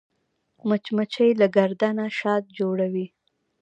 مچمچۍ 0.67 1.31
له 1.41 1.47
ګرده 1.55 1.89
نه 1.97 2.05
شات 2.17 2.43
جوړوي 2.57 3.05